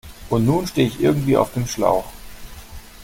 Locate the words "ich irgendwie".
0.87-1.37